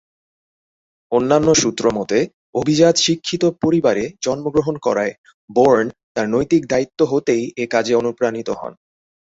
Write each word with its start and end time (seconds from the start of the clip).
অন্যান্য 1.11 1.49
সূত্রমতে 1.61 2.19
অভিজাত 2.55 2.95
শিক্ষিত 2.97 3.43
পরিবারে 3.63 4.03
জন্মগ্রহণ 4.25 4.75
করায় 4.85 5.13
বোর্ন 5.49 5.85
তার 6.15 6.27
নৈতিক 6.29 6.61
দায়িত্ব 6.67 6.99
হতেই 7.11 7.43
এ 7.57 7.65
কাজে 7.73 7.93
অনুপ্রাণিত 7.95 8.49
হন। 8.59 8.73